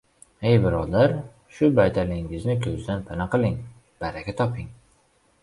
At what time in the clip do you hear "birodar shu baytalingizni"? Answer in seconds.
0.61-2.57